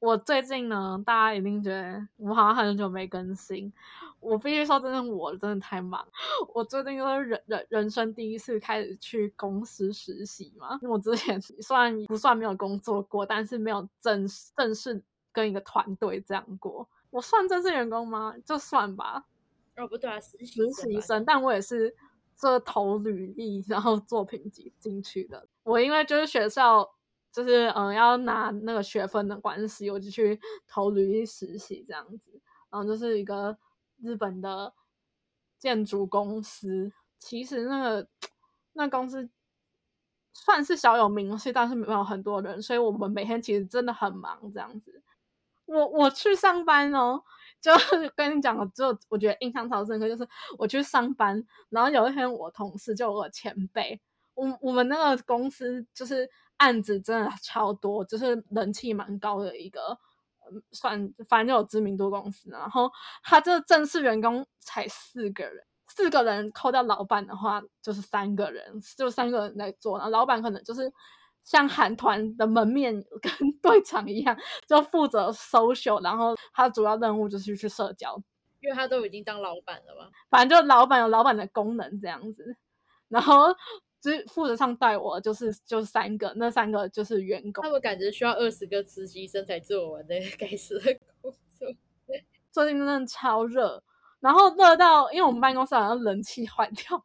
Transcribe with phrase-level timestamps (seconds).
[0.00, 3.72] 我最近呢，大家一定觉得我好像很久没更新。
[4.20, 6.06] 我必须说，真的，我真的太忙。
[6.54, 14.26] 我最近就是人人人生第一次开始去公司实习嘛，因为我之前虽然不算没有工作过，但是没有正
[14.56, 15.02] 正式
[15.32, 16.88] 跟一个团队这样过。
[17.10, 18.34] 我算正式员工吗？
[18.44, 19.24] 就算吧。
[19.76, 21.94] 哦，不对啊，实实习生，但我也是
[22.36, 25.46] 这投履历，然后作品集进去的。
[25.62, 26.94] 我因为就是学校。
[27.34, 32.40] 就是嗯，要拿那个学分的关系，我就去投履历实习这样子。
[32.70, 33.58] 然后就是一个
[34.00, 34.72] 日本的
[35.58, 38.08] 建筑公司，其实那个
[38.74, 39.28] 那公司
[40.32, 45.02] 算是小有名气，但是没有很多人，所以我们每天其实真的很忙这样子。
[45.64, 47.24] 我我去上班哦，
[47.64, 47.72] 就
[48.14, 50.28] 跟你讲，就我觉得印象超深刻，就是
[50.58, 53.98] 我去上班，然后有一天我同事就我前辈，
[54.34, 56.28] 我我们那个公司就是。
[56.56, 59.98] 案子真的超多，就是人气蛮高的一个，
[60.70, 62.48] 算反正有知名度公司。
[62.48, 62.88] 然后
[63.24, 69.98] 他这正式员工才四个人，四个人扣掉老板的话就是三个人，就三个人在做。
[69.98, 70.90] 然后老板可能就是
[71.44, 72.92] 像韩团的门面
[73.22, 78.20] 跟 队长一样，就负责 social，然后他主要任务就是去社交，
[78.60, 80.10] 因为他都已经当老板了嘛。
[80.28, 82.56] 反正就老板有老板的功能这样子，
[83.08, 83.54] 然后。
[84.06, 87.64] 是负责上带我，就是就是三个，那三个就是员工。
[87.64, 91.66] 他们感觉需要二十个实习生才做完的该死的工作。
[92.50, 93.82] 最近真的超热，
[94.20, 97.02] 然后热到，因为我们办公室好像冷气坏掉，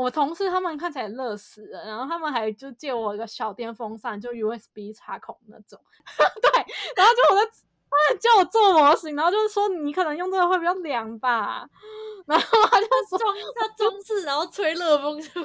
[0.00, 5.78] 我同事他们看起来热死了，然后他们还就借我一个小电风扇，就 USB 插孔那种。
[6.40, 6.50] 对，
[6.96, 7.50] 然后就我在，
[7.90, 11.68] 他们叫我做模型，然后就是说你可能用这个会比较凉吧，
[12.26, 12.86] 然后他就
[13.18, 13.20] 装
[13.54, 15.38] 他装饰，然后吹热风出。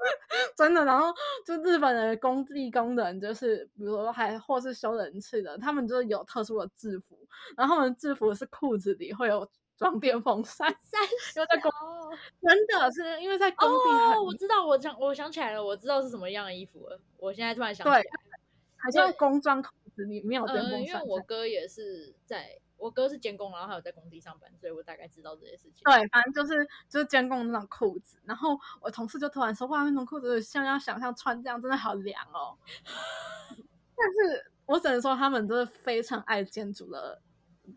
[0.56, 1.14] 真的，然后
[1.44, 7.18] 就日本的工地工人，就是比如说还或是修人次的，他们就是有特殊的制服，
[7.58, 9.46] 然后他们制服是裤子里会有
[9.80, 10.68] 装电风扇，
[11.34, 11.72] 因为在工，
[12.42, 13.90] 真的是因为在工地。
[13.90, 17.00] 哦，我知道，我想我想起来了，我知道是什么样的衣服了。
[17.16, 18.02] 我现在突然想起来，
[18.76, 20.82] 好像工装裤子里面有电风扇。
[20.82, 22.60] 因为我哥也是在。
[22.76, 25.82] 我哥是监工，然后还有在工地上班，所以我大概知道这些事情。
[25.84, 28.16] 对，反正就是就是监工那种裤子。
[28.24, 32.56] 然后我同事就突然说：“哇，那种裤子像要想象穿这样，真的好凉哦。
[33.94, 37.20] ”但是我只能说，他们都是非常爱建筑的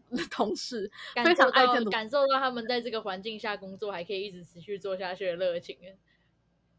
[0.31, 0.89] 同事，
[1.23, 5.77] 非常爱建筑，感受到他们在这个环境下工作还可以一直持续做下去的热情。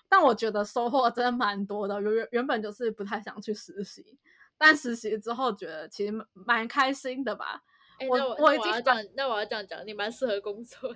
[0.09, 2.01] 但我觉得收获真的蛮多的。
[2.01, 4.17] 原原本就是不太想去实习，
[4.57, 7.63] 但实习之后觉得其实蛮开心的吧。
[8.09, 10.95] 我我已经讲，那我要这样讲，你蛮适合工作。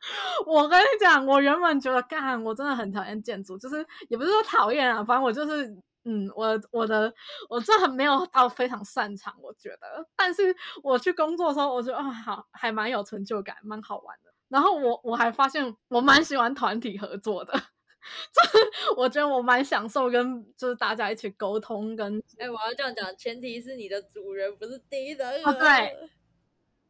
[0.46, 5.76] 我跟你讲，我原本觉得干，我真的很讨厌建筑，就是也不是说讨厌啊，反正我就是，
[6.08, 7.12] 嗯，我我的
[7.50, 10.08] 我这很没有到非常擅长，我觉得。
[10.16, 14.32] 但是我去工作的时候，我觉得啊，好，还蛮有成就感，蛮好玩的。
[14.48, 17.52] 然后我我还发现，我蛮喜欢团体合作的。
[18.32, 22.22] 就是我觉得我蛮享受跟就是大家一起沟通跟。
[22.38, 25.44] 哎，我要这样讲，前提是你的主人不是第一人。
[25.44, 26.08] 哦，对。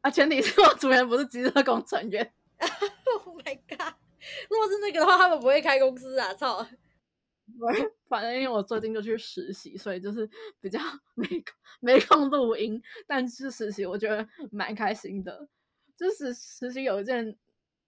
[0.02, 2.32] 啊，前提是我主人不是机车工程员。
[3.26, 3.94] Oh my god！
[4.50, 6.32] 如果是那个的话，他们不会开公司啊！
[6.34, 6.64] 操！
[8.08, 10.28] 反正因为我最近就去实习，所以就是
[10.60, 10.78] 比较
[11.14, 11.26] 没
[11.80, 12.80] 没空录音。
[13.06, 15.48] 但是实习我觉得蛮开心的。
[15.96, 17.36] 就是实习有一件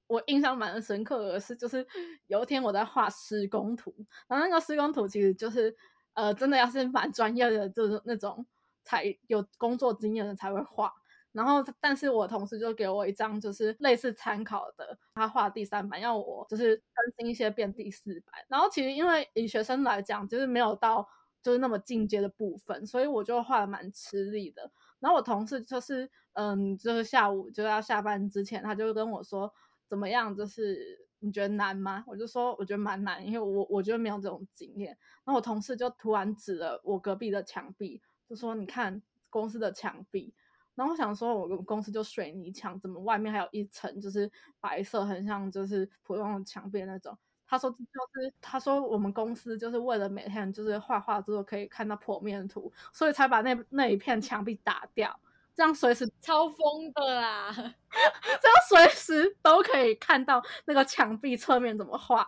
[0.09, 1.87] 我印象蛮深刻的事，就是
[2.27, 3.95] 有一天我在画施工图，
[4.27, 5.75] 然后那个施工图其实就是
[6.15, 8.45] 呃，真的要是蛮专业的，就是那种
[8.85, 10.93] 才有工作经验的才会画。
[11.33, 18.35] 然后，但是我同事就给我一张，就是类似参考的，他画第三版，要我就是更新一些变第四版。
[18.49, 21.07] 然后其实因为以学生来讲，就是没有到
[21.43, 24.71] 就是那么进阶的部分，所以我就画的蛮吃力的。
[24.99, 29.53] 然后我同事就是，嗯，就是下午就要下班之前，他就跟我说
[29.89, 32.05] 怎么样，就是你觉得难吗？
[32.09, 34.89] 我就说我觉得蛮难，因为我我觉得没有这种经验。
[35.25, 39.01] 然后我同事就突然指了我隔壁的墙壁，就说你看
[39.31, 40.35] 公司的墙壁。
[40.81, 44.31] 然后我想说，我们公司就水泥墙，怎么外面还有一层就是
[44.61, 47.15] 白色，很像就是普通的墙壁那种。
[47.47, 55.21] 他说就是他说我们公司就是为了每天就是画画之后可以看到剖面图，所以才把那那一片墙壁打掉，
[55.55, 62.27] 这样随时超疯的啦， 这样随时都可以看到那个墙壁侧面怎么画。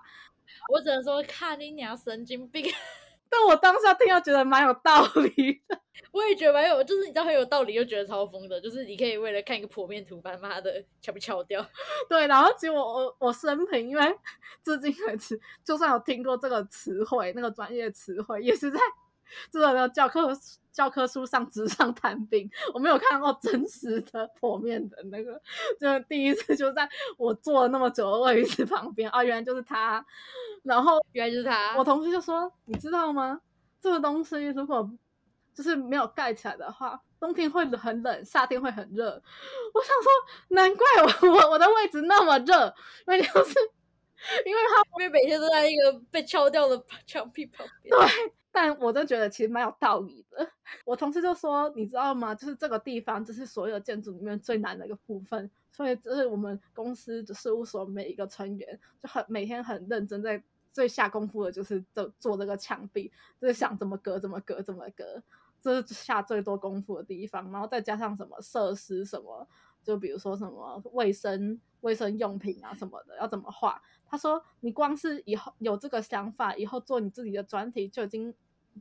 [0.69, 2.71] 我只能说看你娘神经病。
[3.33, 5.81] 但我当下听到觉得蛮有道理的。
[6.13, 11.65] 我也觉得蛮有，就是你知道很有道理，又觉得超疯的，就是你可以为了看一个剖面图，把妈的敲不敲掉？
[12.09, 14.19] 对，然后结果我我生平，因为
[14.63, 18.79] 至今为止，就算有听过这个词汇，那个专业词汇，也是在
[19.51, 20.31] 这个教科
[20.73, 25.41] 教科书上纸上谈兵，我没有看过真实的 剖面的那个，
[25.79, 26.89] 就第一次就在
[27.19, 30.05] 我坐了那么久的位置旁边，啊，原来就是他，
[30.63, 33.41] 然后原来就是他，我同事就说，你知道吗？
[33.81, 34.91] 这个东西如果
[35.55, 39.23] 就是没有盖起来的话，冬天会很冷，夏天会很热。
[39.75, 40.11] 我想说，
[40.49, 42.75] 难怪我我我的位置那么热，
[43.07, 43.55] 因为就是
[44.47, 47.91] 因为他因为每天都在一个被敲掉的墙壁旁边。
[47.91, 50.49] 对，但我真觉得其实蛮有道理的。
[50.85, 52.35] 我同事就说，你知道吗？
[52.35, 55.51] 就是这个地方，就是所有建筑里面最难的一个部分。
[55.71, 60.43] 所以，这是我们公司的事务所每一个成员就很每天很认真在
[60.73, 63.11] 最下功夫的，就是做做这个墙壁，
[63.41, 65.23] 就是想怎么隔，怎么隔，怎么隔。
[65.61, 69.47] 这是下最多功夫的地方，然后再加上什么设施什么，
[69.83, 73.81] 就比如说什么卫生卫生用品啊什么的，要怎么画？
[74.07, 78.35] 他说你光是以后有这个想法，以后做你自己的专题就已经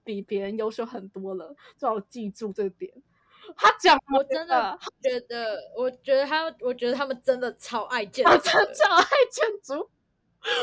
[0.03, 2.93] 比别人优秀很多了，最好记住这点。
[3.55, 9.89] 他讲，我真的觉得，我觉得他，我觉得他们真的超爱建 筑，超爱建筑。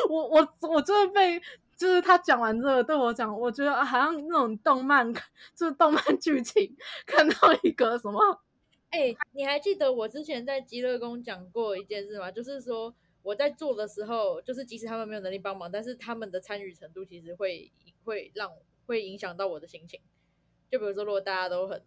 [0.08, 1.42] 我我我真的被。
[1.76, 5.14] 就是他讲完之后对我讲，我觉得好像那种动漫，
[5.54, 6.76] 就是动漫剧情
[7.06, 8.18] 看到一个什么？
[8.90, 12.30] 哎，你还记得我之前在极乐宫讲过一件事吗？
[12.30, 17.70] 就是说我在做的时候，就是即使他们没有能力帮忙，但是他们的参与程度其实会
[18.04, 18.50] 会让
[18.86, 20.00] 会影响到我的心情。
[20.70, 21.82] 就比如说，如果大家都很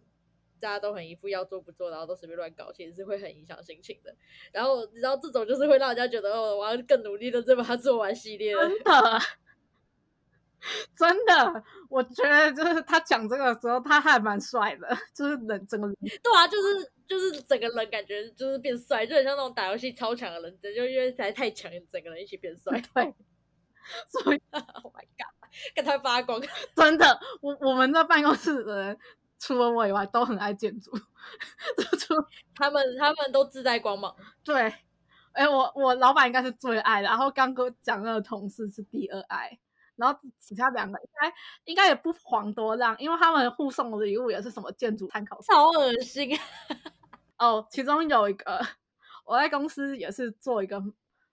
[0.60, 4.14] 大家都很一副要做不做，然后都随便乱搞，其实是会很影响心情的。
[4.52, 8.52] 然后你知道这种就是会让人家觉得哦，我要更努力的再把它做完系列。
[8.54, 9.20] 真的。
[10.96, 15.96] 真的，我觉得就是他讲这个时候，他还蛮帅的， 就是人整个人。
[16.22, 22.80] 对啊，就是就是整个人感觉就是变帅，就很像那种打游戏超强的人，就因为实在太强，整个人一起变帅。
[22.94, 23.14] 对，
[24.08, 26.40] 所以，Oh my God，跟他发光。
[26.76, 28.98] 真的，我我们在办公室的人，
[29.40, 30.92] 除了我以外，都很爱建筑。
[31.98, 32.14] 除
[32.54, 34.14] 他们，他们都自带光芒。
[34.44, 34.72] 对，
[35.32, 39.58] 哎，我我老板应该是最爱的，然后刚哥讲那个同事是第二爱。
[40.02, 41.34] 然后其他两个应该
[41.66, 46.36] 应该也不遑多让，因为他们互送的礼物也是什么建筑参考书，超恶心。
[47.38, 48.60] 哦，其中有一个
[49.24, 50.82] 我在公司也是做一个，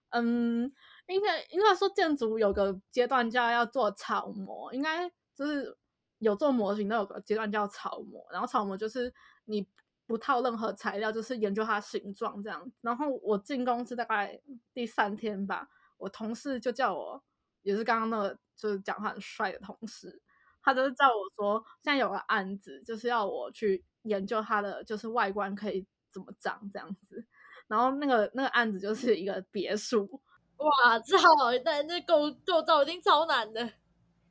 [0.09, 0.71] 嗯，
[1.07, 5.75] 应该应该说建筑有个阶段叫要做草模，应该就是
[6.19, 9.11] 有做模型都有个阶段叫草模，然后草模就是
[9.45, 9.67] 你
[10.05, 12.71] 不套任何材料，就是研究它形状这样。
[12.81, 14.39] 然后我进公司大概
[14.75, 15.67] 第三天吧，
[15.97, 17.23] 我同事就叫我。
[17.61, 20.21] 也是刚刚那个，就是讲话很帅的同事，
[20.61, 27.25] 他就是叫我说，现在有个案子，就是要我去研究它的，就是外观可以怎么长这样子。
[27.67, 30.21] 然后那个那个案子就是一个别墅，
[30.57, 31.25] 哇，这好，
[31.63, 33.71] 但那构构造一定超难的。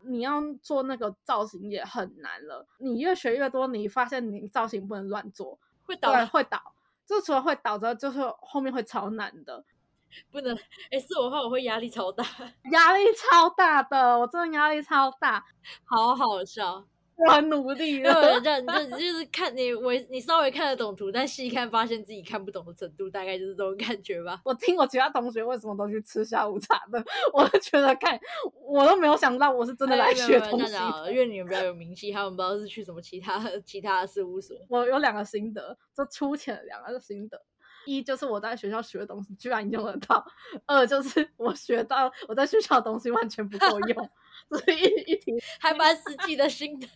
[0.03, 6.75] 你要做那个造型也很难了，你越学越多，你发现你造型不能乱做，会倒，会倒。
[7.07, 9.65] 就除了会倒之后，就是后面会超难的。
[10.31, 10.57] 不能，
[10.91, 12.25] 哎，是我的话，我会压力超大，
[12.73, 15.45] 压力超大的，我真的压力超大，
[15.85, 16.85] 好好笑，
[17.17, 18.41] 我很努力了。
[18.41, 24.41] 对，这样就就是看你，我你稍微看得懂图，但细看发现自己看不懂的程度，大概就是这种感觉吧。
[24.47, 28.19] 我听我其他同学为什么都去吃下午茶的，我就觉得看
[28.63, 30.75] 我都没有想到我是真的来学东西，
[31.11, 34.57] 因为你们比较有名气，他们不知道是去什么其他其他的事务所。
[34.69, 37.43] 我有两个心得，就粗浅的两个心得。
[37.97, 40.25] 一就是我在学校学的东西居然用得到，
[40.67, 44.11] 二就是我学到我在学校的东西完全不够用，
[44.51, 46.89] 所以一一听 还蛮实际的心得，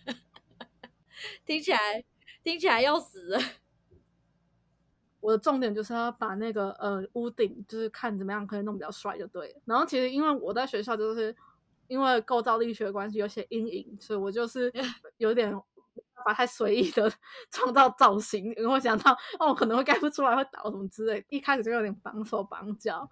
[1.46, 2.04] 听起来
[2.42, 3.40] 听起来要死了。
[5.20, 9.60] 我的重点就是要把那个呃屋顶，就是看怎么样可以弄比较帅就对了。
[9.64, 11.34] 然后其实因为我在学校就是
[11.86, 14.72] 因为构造力学关系有些阴影，所以我就是
[15.18, 15.54] 有点。
[16.22, 17.12] 法太随意的
[17.50, 23.08] 创造造型，然后想到哦可能会盖不出来，会倒什么之类，一开始就有点绑手绑脚。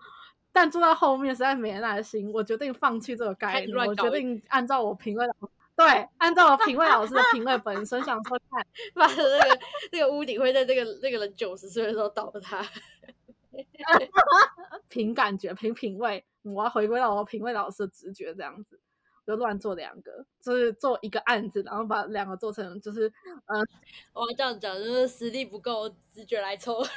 [0.52, 5.33] 但做到后面实在没耐心，我决定放弃这个概念，我决定按照我评委老
[5.76, 9.59] 对，按照我评委老师的评委本身想说看， 把那个
[9.93, 12.67] 那个屋顶会在这个那个人九十岁的时候倒塌。
[14.88, 18.80] 凭感觉，凭品味，我要回归到我品味老师的直觉这样子。
[19.31, 23.07] 就乱做两个，就是做一个案子，然后把两个做成，就是
[23.47, 23.65] 嗯，
[24.13, 26.83] 我这样讲，就是实力不够，直觉来抽。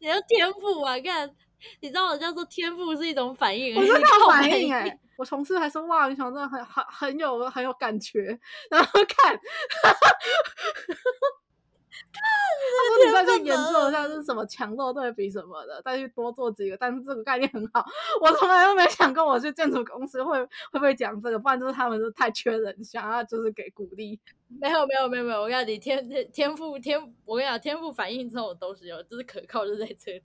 [0.00, 0.98] 你要天赋啊！
[1.00, 1.34] 看，
[1.80, 8.38] 你知道我叫做天赋是一种反应，我是靠反应哎， 我同事还说哇，你想真的很很很有很有感觉，
[8.70, 9.40] 然后看。
[12.14, 16.76] 他说：“你再去研究一下是什么强弱对比什么的，再去多做几个。
[16.76, 17.84] 但是这个概念很好，
[18.20, 24.18] 我从来都没想过我去建筑公司会会不会讲这个，不然就是他们是太缺人，想要就是给鼓励。
[24.60, 30.22] 没有没有没有没有，我跟你天天天赋天，我跟你讲天赋反应这种都是有，就是可靠就在这里。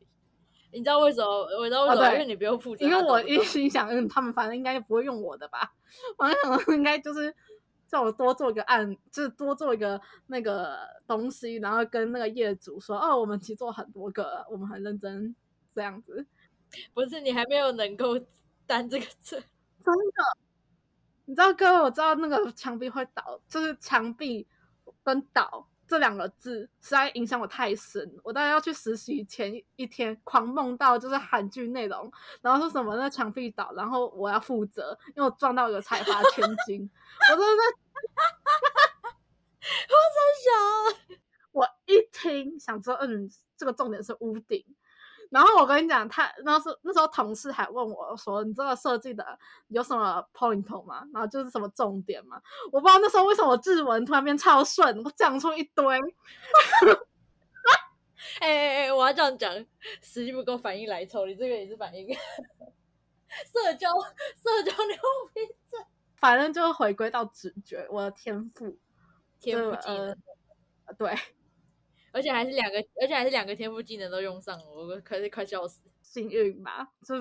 [0.72, 1.28] 你知道为什么？
[1.60, 2.14] 我知道为什么？
[2.14, 2.86] 因为你不用负责。
[2.86, 5.74] 因为我一心想，嗯，他们反正应该不会用我的吧？
[6.18, 7.34] 我想应该就是。”
[7.90, 10.78] 叫我多做一个案，就是多做一个那个
[11.08, 15.36] 东西，然后跟那个业主说，哦，我们其实做很多个，我们很认真
[15.74, 16.26] 这样子。
[16.94, 18.20] 不是你还没有能够
[18.68, 19.38] 担这个责，
[19.84, 20.38] 真的？
[21.26, 24.48] 你知道各位，我知道那个墙壁会倒，就是墙壁
[25.04, 25.68] 跟倒。
[25.90, 36.88] 这两个字实在影响我太深，我大概要去实习前一天狂梦到就是韩剧内容，然后说什么那墙壁倒，然后我要负责，因为我撞到一个财阀千金，
[37.32, 37.64] 我真的，
[39.90, 41.18] 我真想，
[41.52, 43.28] 我一听想说，嗯，
[43.58, 44.64] 这个重点是屋顶。
[45.30, 49.24] 然后我跟你讲，他那时那时候同事还问我说：“你这个设计的
[49.68, 51.06] 有什么 point 吗？
[51.14, 55.86] 然后就是什么重点吗？”我不知道那时候为什么日文突然变超顺，我讲出一堆。
[58.42, 59.54] 哎哎哎，我要这样讲，
[60.02, 62.08] 时机不够，反应来凑，你这个也是反应。
[62.12, 63.90] 社交
[64.36, 64.98] 社交牛
[65.34, 68.78] 逼症，反正就回归到直觉，我的天赋，
[69.40, 70.18] 天赋技能，
[70.98, 71.16] 对。
[72.12, 76.90] 而且还是两个，而且还是两个天赋技能都用上了，我可是快笑死，幸运吧？
[77.06, 77.16] 就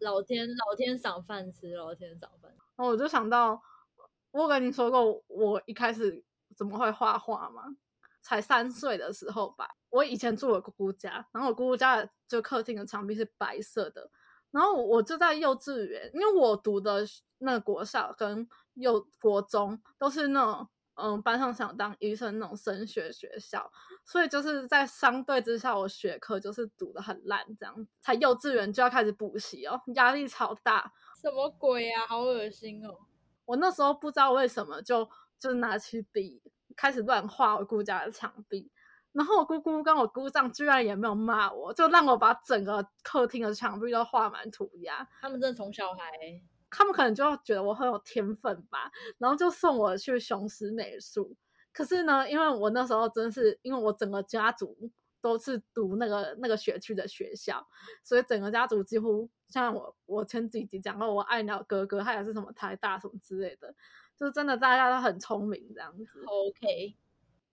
[0.00, 2.54] 老天老天赏饭吃，老天赏饭。
[2.76, 3.60] 我就想到，
[4.30, 6.22] 我跟你说过，我一开始
[6.56, 7.64] 怎么会画画吗？
[8.22, 14.10] 才三岁的时候吧，我以前住我姑姑家，然后我姑姑家就客厅的墙壁是白色的，
[14.50, 17.04] 然后我就在幼稚园，因为我读的
[17.38, 20.68] 那个国小跟幼国中都是那种。
[21.00, 23.70] 嗯，班上想当医生那种升学学校，
[24.04, 30.92] 所以就是在相对之下，我学科就是读的很烂，这样才幼稚园就要开始补习哦，压力超大。
[31.20, 32.98] 什么鬼啊，好恶心哦！
[33.44, 36.42] 我那时候不知道为什么就就拿起笔
[36.76, 38.70] 开始乱画我姑家的墙壁，
[39.12, 45.08] 然后我姑姑跟我姑丈居然也没有骂我，就让我把整个客厅的墙壁都画满涂鸦。
[45.20, 46.02] 他们真的从小孩。
[46.70, 51.34] 他们可能就觉得我很有天分吧，然后就送我去雄狮美术。
[51.72, 57.66] 可是呢，因为我那时候真是，因为我整个家族都是读那个那个学区的学校，
[58.02, 63.72] 所以整个家族几乎像我，我前几集讲过，我爱鸟哥哥，他也是什么台大什么之类的，
[64.16, 66.24] 就是真的大家都很聪明这样子。
[66.26, 66.96] OK，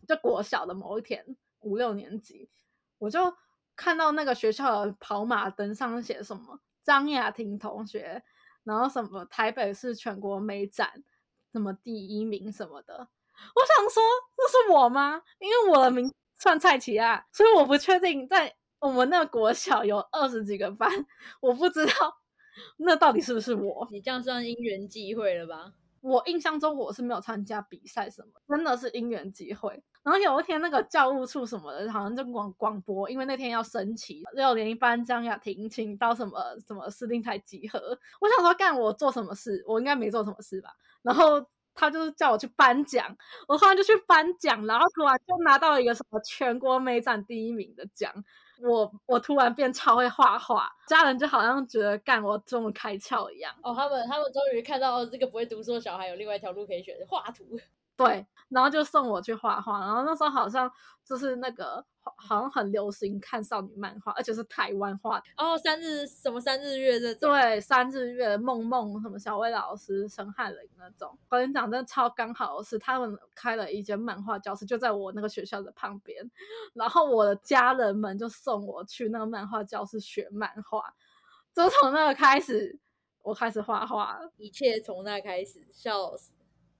[0.07, 2.49] 就国小的某一天五六年级，
[2.97, 3.35] 我就
[3.75, 8.23] 看到那个学校的跑马灯上写什么张雅婷同学。
[8.65, 11.03] 然后什么台北是全国美展
[11.53, 14.03] 什么第一名什么的，我想说
[14.35, 15.21] 这是我吗？
[15.39, 20.89] 因为我的名算蔡奇亚，所以我不确定在我们那个国小有二十几个班，
[21.39, 21.93] 我不知道
[22.77, 23.87] 那到底是不是我。
[23.91, 25.73] 你这样算因缘际会了吧？
[26.01, 29.83] 我印象中我是没有参加比赛什么，真的是因缘际会。
[30.05, 37.79] 然后有一天，那个教务处什么的，好像就广广播，因为那天要升旗，六年一班张雅婷请到什么什么司令台集合。
[38.21, 39.63] 我想说，干我做什么事？
[39.67, 40.69] 我应该没做什么事吧？
[41.01, 41.43] 然后
[41.73, 48.13] 他就是叫我去颁奖，我后来就去颁奖，然后突然就拿到一个什么全国美展第一名的奖。
[48.61, 53.51] 我我突然变超会画画，家人就好像觉得干我终于开窍一样。
[53.63, 57.59] 哦，他们他们终于看到这个不会读书的小孩有另外一条路可以选，画图。
[57.97, 60.69] 对，然后就送我去画画，然后那时候好像
[61.03, 71.17] 就是那个好像很流行看少女漫画，而且是台湾画的哦，三日什么三日月这种，对，三日月梦梦什么小薇老师、陈汉林那种。
[71.29, 76.29] 我跟你讲，真的超刚好的是，他们开了一间漫画教室，就在我那个学校的旁边，
[76.73, 80.93] 然后我的家人们就送我去那个漫画教室学漫画，
[81.53, 82.77] 就从那个开始，
[83.23, 86.34] 我开始画画，一切从那开始，笑死。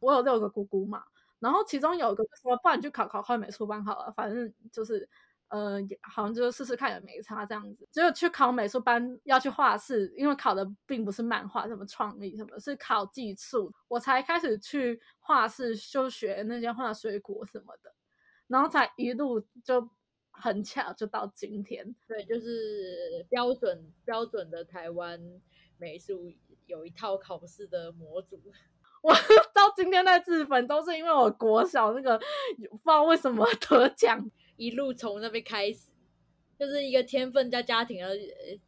[0.06, 1.04] 我有六个姑姑嘛，
[1.40, 5.10] 然后其中有一个说，不然就考考考美术班好了，反正就是，
[5.48, 7.88] 呃，好像就是试试看也没差这样子。
[7.92, 17.92] 只有去考美术班要去画室，因为考的并不是漫画什么创意什么，是考技术，我才开始去画室就学那些画水果什么的，
[18.46, 19.90] 然后才一路就
[20.30, 21.96] 很巧就到今天。
[22.08, 25.20] 对，就是标准标准的台湾
[25.80, 26.32] 美术
[26.68, 28.40] 有一套考试的模组。
[29.06, 29.14] 我
[29.54, 32.24] 到今天在日本都是因为我国小那个不
[32.64, 34.20] 知道为什么得奖，
[34.58, 35.92] 一路从那边开始，
[36.58, 38.18] 就是一个天分加家庭的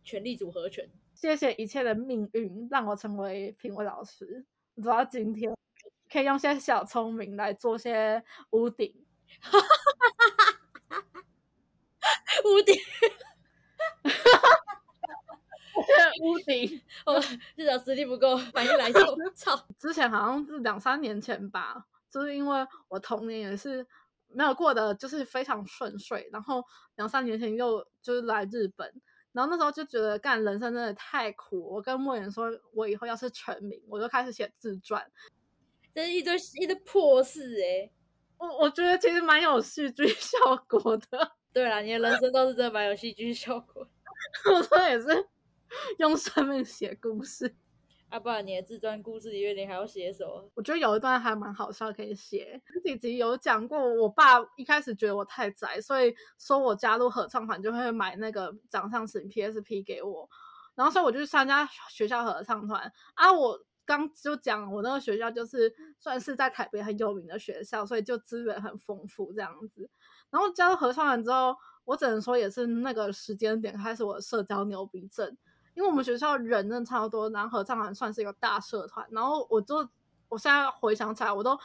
[0.04, 0.88] 权力组合拳。
[1.16, 5.58] 谢谢一切的命运让我成为评委老师，直到今天，
[6.12, 8.94] 可以用些小聪明来做些屋顶。
[12.46, 12.76] 屋顶，
[16.24, 17.20] 屋顶， 我
[17.56, 19.00] 至少实力不够，反应来就
[19.32, 19.58] 操。
[19.78, 23.86] 之前好像是两三年前吧，就是因为我童年也是
[24.30, 26.64] 没有过得就是非常顺遂，然后
[26.96, 28.92] 两三年前又就是来日本，
[29.32, 31.62] 然后那时候就觉得干人生真的太苦。
[31.74, 35.06] 我跟莫言说，我以后要是成名，我就开始写自传，
[35.94, 37.90] 这是一堆一堆破事哎、
[38.38, 43.88] 我我觉得其实蛮有戏剧效果的，对啦，你的人生都是真的蛮有戏剧效果。
[44.52, 45.08] 我说也是
[46.00, 47.56] 用生命写故事。
[48.10, 50.50] 啊，不然你的自传故事里面你还要写什么？
[50.56, 52.62] 我觉得有一段还蛮好笑，可以写。
[52.72, 60.30] 前几集有讲过，我爸一开始觉得我太宅，所以说我加入合唱团就会买那个掌上型 PSP 给我，
[60.76, 63.34] 然后所以我就去参加学校合唱团啊。
[63.34, 69.90] 我刚就讲我那个学校就是算是在台北很有名的学校，所以就资源很丰富这样子。
[70.30, 75.38] 然后加入合唱团之后，我只能说也是那个时间点开始我的社交牛逼症。
[75.78, 79.88] 因为我们学校人真的超多，然后合唱团算是一个大社团，然后我就
[80.28, 81.56] 我现在回想起来，我都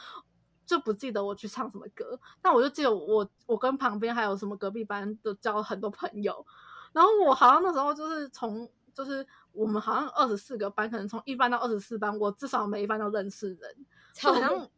[0.67, 6.45] 就不记得我去唱什么歌，但我就记得我我跟旁边还有什么隔壁班都交了很多朋友，
[6.91, 14.69] 然后我好像那时候就是从就是我们好像二十四个班，可能从一班到二十四班，我至少每一班都认识人，就好像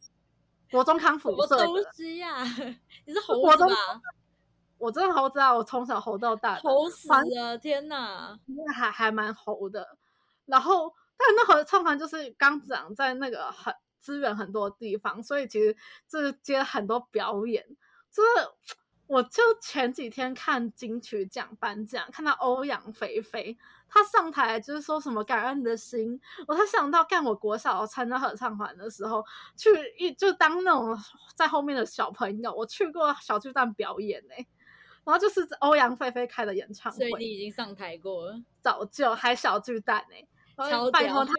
[0.71, 2.41] 国中康复什么社的，东西呀、
[3.05, 4.01] 你是猴子吧？
[4.77, 7.57] 我真的猴子啊，我从小猴到大的，猴死了！
[7.57, 8.37] 天哪！
[8.45, 9.97] 那还还蛮猴的。
[10.45, 15.75] 然后，但那合唱团就是刚长在那个很资源很多的地方，所以其实
[16.07, 17.65] 就是接很多表演。
[18.11, 18.75] 就是
[19.07, 23.55] 我就前几天看金曲奖颁奖，看到欧阳菲菲
[23.87, 29.23] 她上台就是说什么感恩的心，我才想到干我国小参加合唱团的时候，
[29.55, 30.97] 去一就当那种
[31.35, 34.33] 在后面的小朋友，我去过小巨蛋表演呢、
[35.05, 40.15] 然后就是欧阳菲菲开的演唱会，所以你已经上台过了，早就还小巨蛋呢、
[40.91, 41.31] 拜托他，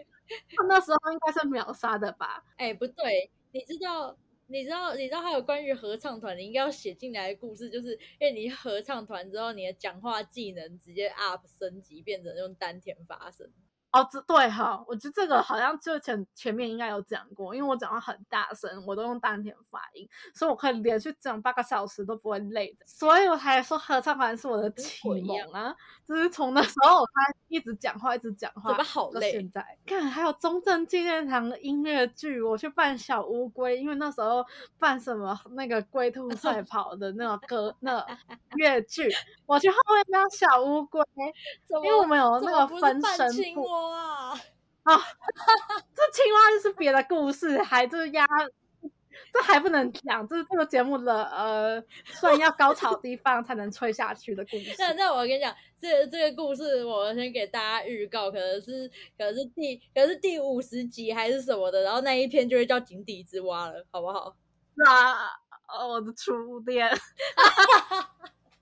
[0.55, 2.43] 他那时候应该是秒杀的吧？
[2.55, 13.51] 哎、不对，你知道，你知道，你知道还有关于合唱团，你应该要写进来的故事，就是因为你合唱团之后，你的讲话技能直接 up 升级，变成用丹田发声。
[13.97, 29.65] 哦，这对哈，我觉得这个好像就前前面应该有讲过，因为我讲话很大声，我都用丹田发音，所以我可以连续讲八个小时都不会累的，所以我才说合唱团是我的启蒙啊，就是从那时候我才一直讲话，一直讲话，嘴巴好累现在。
[29.87, 34.45] 看，还有中正纪念堂的音乐剧，我去扮小乌龟，因为那时候
[34.77, 38.07] 扮什么那个龟兔赛 跑的那种歌，那个
[38.57, 39.09] 乐剧，
[39.47, 41.01] 我去后面当小乌龟，
[41.83, 43.86] 因为我们有那个分身部。
[43.87, 43.97] 青蛙
[44.31, 44.39] 啊？
[44.83, 44.95] 啊，
[45.95, 48.25] 这青蛙就是别的故事，还就是压，
[49.33, 54.75] 这还不能讲，这是这个节目的呃，算要高潮地方才能吹下去的故事。
[54.79, 64.35] 那 那我跟你讲，这这个故事我先给大家预告，可能是可能是第可能是第五十集还是什么的，然后那一篇就会叫井底之蛙了，好不好
[64.85, 65.25] 啊，
[65.67, 66.87] 哦我的初恋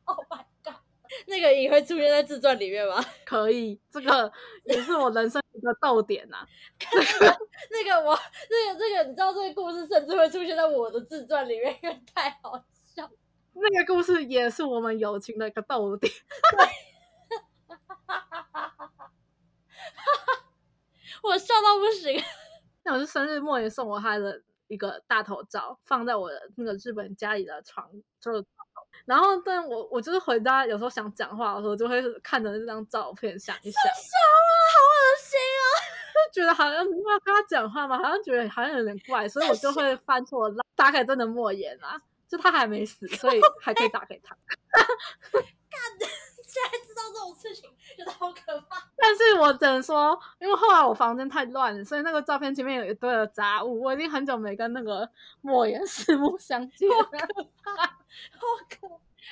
[0.06, 0.46] ？Oh my god，
[1.28, 3.04] 那个也会出现在自传里面吗？
[3.26, 4.32] 可以，这个
[4.66, 6.46] 也是我人生一个逗点 呐、
[7.72, 8.18] 那个我
[8.50, 13.10] 这个这个，你知道这个故事甚至会出现在我的自传里面，因为太好笑。
[13.54, 16.12] 那个故事也是我们友情的一个逗点。
[21.24, 22.22] 我笑到不行。
[22.84, 28.46] 那我是生日莫言送我他的一个大头照，放在我的那个日本家里的床，就
[29.04, 34.40] 然后但我我就是回家有时候想讲话的时候，就会看着那张照片想一想，笑啊，
[34.74, 35.68] 好恶心啊！
[36.32, 44.36] 就觉得好像要跟他讲话嘛，好像觉得好像有点怪，所以我就会翻错打给真的莫言啊，就他还没死，所以还可以打给他。
[44.72, 44.86] 干
[46.48, 48.90] 现在知道这种事情，觉得好可怕。
[48.98, 55.10] 但是我只能说，因为后来我房间太乱了，所以那个照片前面有一堆的杂物，我已经很久没跟那个
[55.42, 56.96] 莫言四目相见了。
[57.66, 58.88] 好可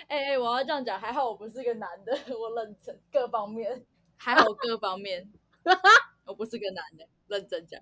[0.07, 3.85] 哎、欸，我要这样讲，还好我不是个男的，我认真各方面，
[4.17, 5.31] 还好各方面，
[6.25, 7.79] 我不是个男的，认真讲，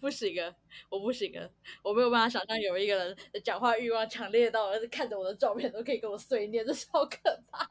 [0.00, 0.52] 不行啊，
[0.88, 1.46] 我不行啊，
[1.82, 7.18] 我没有办法想象有一个人的讲话欲望强烈到，看着我的照片都可以跟我碎念，这超可
[7.50, 7.68] 怕。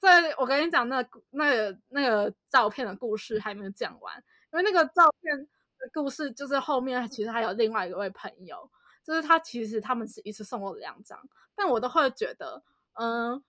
[0.00, 4.16] 在我跟你讲，那个那个那个照片的故事还没有讲完，
[4.52, 5.38] 因为那个照片
[5.78, 8.68] 的故事就是后面其实还有另外一位朋友，
[9.04, 11.20] 就是他其实他们是一次送我两张，
[11.54, 12.62] 但我都会觉得，
[12.94, 13.42] 嗯，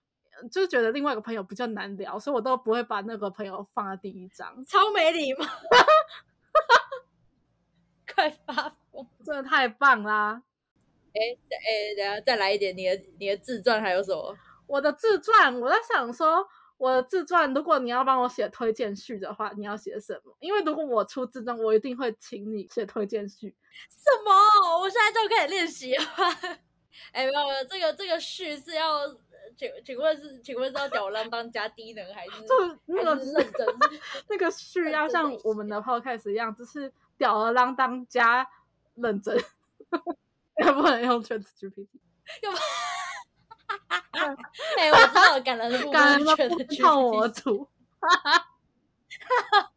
[0.50, 5.44] 就是觉得另外一个朋友比较难聊，所以我都不会把那个朋友放在第一张，超没礼貌，
[8.14, 9.06] 快发疯！
[9.24, 10.42] 真的太棒啦！
[11.14, 14.36] 哎哎，等下再来一点，你的你的自传还有什么？
[14.72, 16.48] 我的自传，我在想说。
[16.78, 20.34] 我的自传，如果你要帮我写推荐序的话，你要写什么？
[20.40, 23.54] 因为如果我出自传，我一定会请你写推荐序。
[23.88, 24.32] 什么？
[24.80, 26.04] 我现在就可以练习了。
[27.12, 29.06] 哎，没有，这个这个序是要
[29.56, 32.32] 请请问是请问是要吊郎当加低能还是
[32.86, 33.66] 那个认真？
[34.28, 38.44] 那个序要像我们的 podcast 一样，就是吊儿郎当加
[38.96, 39.38] 认真，
[40.56, 41.86] 要不能用 Chat GPT。
[42.42, 42.56] 要不？
[44.78, 46.48] 哎，我知道感人的部分全
[46.82, 47.68] 靠我组。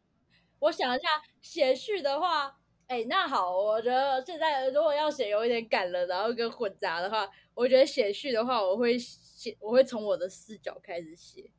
[0.58, 1.08] 我想一下，
[1.40, 11.50] 写序的话，哎，那好，我觉得现在如果要写有一点感人，然后跟混杂的话，我觉得写序的话，我会写，我会从我的视角开始写。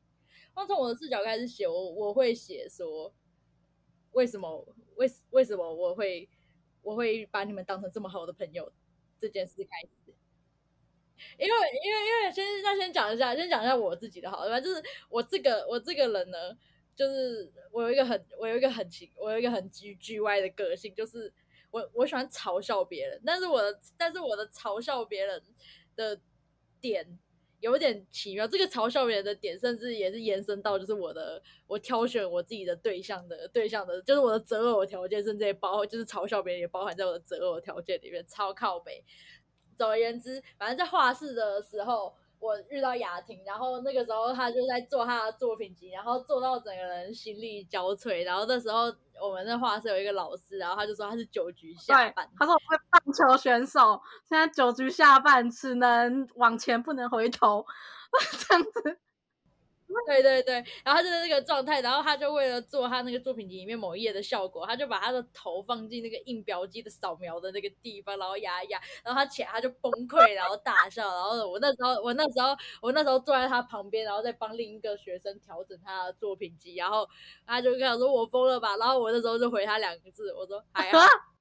[0.54, 3.14] 那从我的视角开始写，我我会写说，
[4.10, 6.28] 为什么为为什么我会
[6.82, 8.72] 我会把你们当成这么好的朋友
[9.18, 10.12] 这件事开始。
[11.38, 11.54] 因为
[11.84, 14.60] 因为因为先那先讲一下，先讲一下我自己的好，吧？
[14.60, 16.56] 就是我这个我这个人呢，
[16.96, 21.32] 就是我有一个很我有一个很奇我有一个很居居歪的个性，就是
[21.70, 25.42] 我我喜欢嘲笑别人，但是我的但是我的嘲笑别人
[25.96, 26.20] 的
[26.80, 27.18] 点
[27.60, 39.04] 有点奇妙，这个嘲笑别人的点，甚至也是延伸到就是我的我挑选我自己的对象的对象的，就是我的择偶条件，甚至也包就是嘲笑别人也包含在我的择偶条件里面，超靠北。
[39.78, 48.24] 总而言之，反正在画室的时候，我遇到雅婷，然后那个时候她就在做她的作品集，然后做到整个人心力交瘁。
[48.24, 57.64] 然后那时候我们那画室有一个老师，然后他就说他是九局下半，他说我是棒球选手，现在九局下半只能往前不能回头，
[58.48, 58.98] 这样子。
[60.06, 77.08] 对 对对，然后就是那个状态，然后他就为了做他那个作品集里面某一页的效果，他就把他的头放进那个印表机的扫描的那个地方，然后压一压，然后他起来他就崩溃，然后大笑，然后我那时候我那时候我那时候坐在他旁边，然后再帮另一个学生调整他的作品集，然后
[77.46, 81.37] 他就跟他说我疯了吧，然后我那时候就回他两个字，我说还好。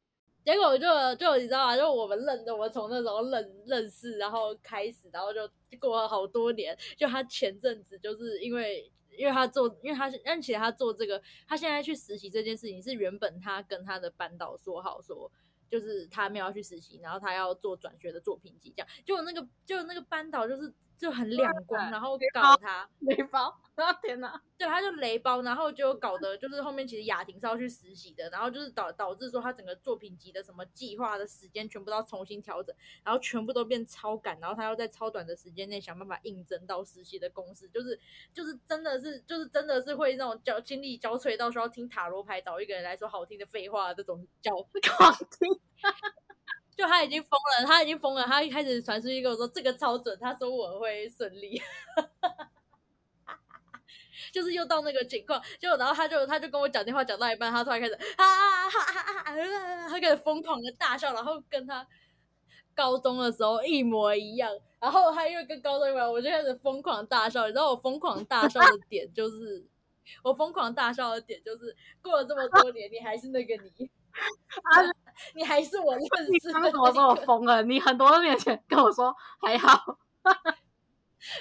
[0.47, 1.75] 结果就就你知道吗？
[1.75, 5.41] 就我们认，我们从那时候认认识，然后开始，然后就
[5.77, 6.73] 过了好多年。
[6.95, 15.29] 就他前阵子就是因为，因为他做，因为他而且他做这个，他现在去实习这件事情是原本他跟他的班导说好说，
[15.69, 18.87] 就是他没有去实习，然后他要做转学的作品集，这样。
[19.03, 23.55] 就那个就那个班导就是就很亮光，然后搞他雷包。
[23.77, 24.41] 啊天哪！
[24.57, 37.99] 对，他就雷包，然后就搞得就是后面其实雅婷是要去实习的，然后就是导导致说他整个作品集的什么计划的时间全部都要重新调整，然后全部都变超赶，然后他要在超短的时间内想办法应征到实习的公司，就是
[38.33, 44.51] 就是真的是就是真的是会那种交精力交瘁到时候听塔罗牌找一个人来说好听的废话这种叫
[44.97, 45.59] 好听，
[46.77, 51.59] 就他已经疯了，他已经疯了，他一开始传出去跟我说这个超准，他说我会顺利。
[54.31, 61.87] 就是又到那个情况，就然后他就他就跟我讲电话讲到一半，他突然开始啊啊啊哈哈哈，他开始疯狂的大笑，然后跟他
[62.75, 67.47] 高中的时候一模一样，然后他又跟高中一样，我就开始疯狂大笑。
[67.47, 69.65] 你知道我疯狂大笑的点就是，
[70.23, 73.89] 我疯狂大笑的点就是过了这么多年，你还是那个你
[74.63, 74.81] 啊，
[75.35, 76.03] 你还是我认
[76.41, 76.51] 识。
[76.51, 77.61] 他怎么说我疯了？
[77.63, 79.97] 你很多年前跟我说还好。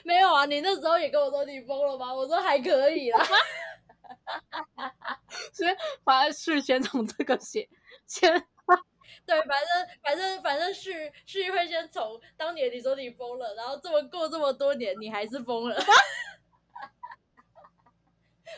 [0.04, 2.12] 没有啊，你那时候也跟我说你疯了吗？
[2.12, 3.18] 我说还可以啦。
[5.52, 5.70] 所以
[6.04, 7.68] 反正序先从这个写，
[8.06, 8.30] 先
[9.24, 15.76] 对，反正反正反正序序会先从当年你说你疯了，然后这么过这么多年你还是疯了。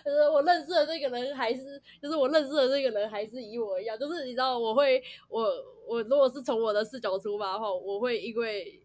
[0.05, 5.49] 呃，我认识的这个人还是，就是我认识的这个人还是以我一样，就是你知道，我会我
[5.87, 8.83] 我如果是从我的视角出发的话，我会因为。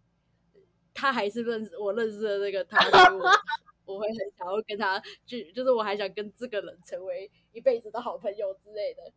[0.96, 3.28] 他还是认识我认识的那个他，所以我
[3.86, 9.12] 我会很想要跟他，就就是我还想跟这个人成为一辈子的好朋友之类的，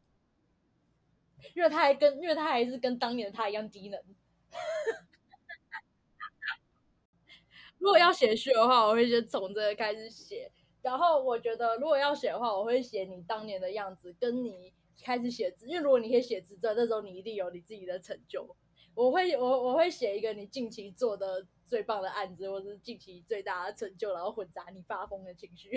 [1.52, 4.02] 因为他还跟，因为他还是跟当年的他一样低能。
[7.76, 10.50] 如果要写序的话，我会先从这个开始写，
[10.86, 14.72] 然后我觉得如果要写的话，我会写你当年的样子，跟你
[15.02, 18.56] 开始写字，因为如果你可以写字，这那时候你一定有你自己的成就。
[18.94, 21.46] 我会我我会写一个你近期做的。
[21.66, 25.76] 最棒的案子，或者是近期最大的成就，然后混杂你发疯的情绪，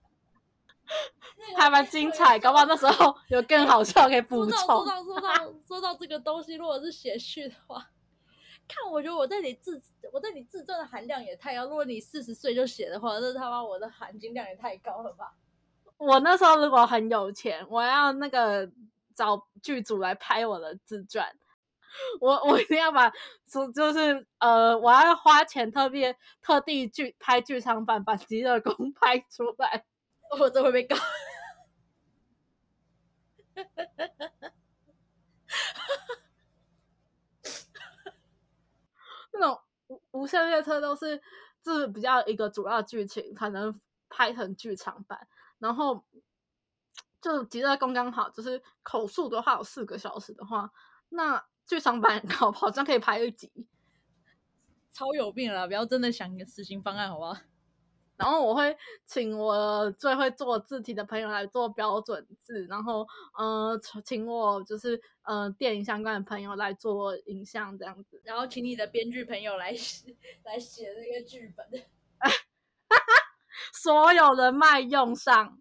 [1.58, 2.38] 还蛮精彩。
[2.38, 4.58] 搞不好那时候有更好笑可以补充。
[4.58, 7.90] 说到说到说到说到这个东西，如果是写序的话，
[8.68, 11.64] 看，我觉得我在你自我在你自传的含量也太高。
[11.64, 15.34] 如果你四十岁就写的话，那他妈我的含金量也太高了吧？
[15.96, 18.70] 我那时候如果很有钱，我要那个
[19.16, 21.36] 找剧组来拍我的自传，
[22.20, 23.10] 我我一定要把
[23.46, 29.84] 就就是呃，我要花钱特别特地剧拍剧场版，把极乐宫拍出来。
[30.38, 30.94] 我这会被告。
[39.38, 41.20] 那种无无限列车都是
[41.62, 45.26] 就是比较一个主要剧情才能拍成剧场版，
[45.58, 46.04] 然后
[47.20, 50.70] 就极乐宫刚好就是口述的话有四个小时的话，
[51.08, 53.50] 那剧场版 好好像可以拍一集，
[54.92, 55.66] 超有病了！
[55.66, 57.36] 不要真的想一个实行方案，好不好？
[58.18, 58.76] 然后我会
[59.06, 63.06] 请我最会做字体的朋友来做标准字，然后
[63.38, 71.64] 呃，请我就是呃电影相关的朋友来做影像这样子，然后请你的编剧朋友来写来写那个剧本，
[73.72, 75.56] 所有人脉用上，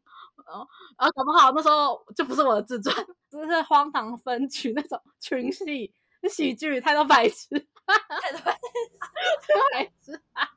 [0.45, 0.67] 然后
[0.97, 2.95] 然后搞不好那时候就不是我的自传，
[3.29, 5.93] 就是荒唐分曲那种群戏
[6.27, 7.47] 喜剧，太多白痴，
[7.85, 8.41] 太多
[9.71, 10.19] 白痴。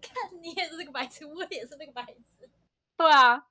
[0.00, 2.48] 看你也是那个白痴，我也是那个白痴。
[2.96, 3.46] 对啊，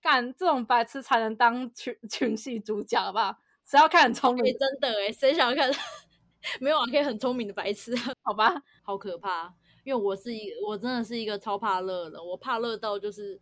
[0.00, 3.38] 干这种白痴才能当群群戏主角吧？
[3.64, 4.56] 谁要看很聪明？
[4.58, 5.70] 真的哎，谁想要看？
[6.60, 8.62] 没有啊，可以很聪明的白痴，好吧？
[8.82, 12.22] 好可怕，因为我是一，我真的是一个超怕热的。
[12.22, 13.40] 我怕热到就是，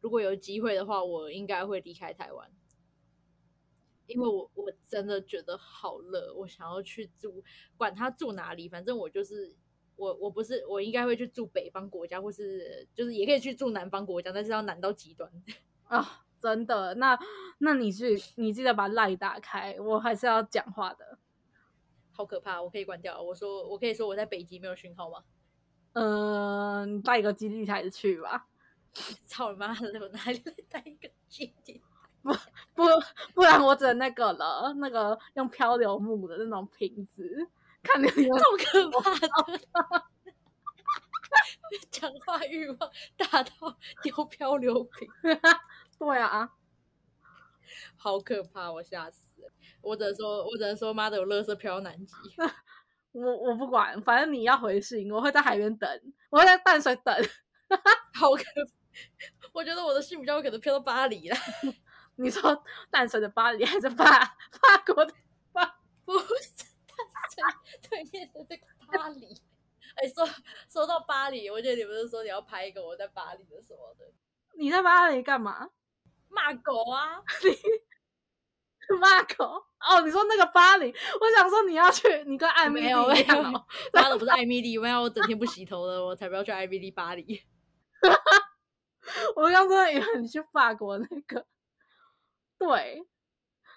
[0.00, 2.50] 如果有机会的话，我应该会离开台湾，
[4.06, 7.42] 因为我我真的觉得好热，我想要去住，
[7.76, 9.56] 管他住哪里，反正我就是。
[9.96, 15.30] 我我不是我应该会去住北方国家，或是就是也可以去住南方国家，但是要难到极端
[15.88, 16.24] 啊！
[16.40, 17.16] 真的，那
[17.58, 21.18] 那你是你记得把赖打开，我还是要讲话的，
[22.10, 22.60] 好可怕！
[22.60, 23.22] 我可以关掉。
[23.22, 25.22] 我说我可以说我在北极没有讯号吗？
[25.92, 28.48] 嗯，带一个基地台去吧。
[29.24, 30.00] 操你妈的！
[30.00, 31.80] 我哪里带一个基地？
[32.22, 32.32] 不
[32.74, 32.84] 不
[33.34, 37.48] 不然我只能那个了，那个用漂流木的那种瓶子。
[37.82, 40.04] 看你这么可怕的，
[41.90, 42.78] 讲话欲望
[43.16, 45.08] 大到丢漂流瓶，
[45.98, 46.52] 对啊，
[47.96, 49.50] 好可怕，我吓死了。
[49.80, 52.14] 我只能说，我只能说，妈的，有乐色漂南极。
[53.12, 55.88] 我我不管，反正你要回信，我会在海边等，
[56.30, 57.14] 我会在淡水等。
[58.14, 58.42] 好可，
[59.52, 61.36] 我觉得我的信比较可能飘到巴黎了。
[62.16, 65.14] 你说淡水的巴黎还是法法国的
[65.52, 65.78] 巴？
[66.04, 66.71] 不是。
[67.88, 69.34] 对面的那个巴黎，
[69.96, 70.28] 哎，说
[70.68, 74.04] 说到巴黎，我记得你不是说你要拍一个我在巴黎的什么的？
[74.54, 75.70] 你在巴黎干嘛？
[76.28, 77.22] 骂狗啊！
[78.90, 79.44] 你骂狗？
[79.44, 83.42] 哦，你说那个巴黎，我想说你要去，你跟艾米丽没有没有，
[83.92, 87.42] 妈的不是艾米丽，我要我整天不洗头的，我才不要去艾米丽巴黎。
[89.36, 91.46] 我刚说也很去法国那个，
[92.58, 93.06] 对，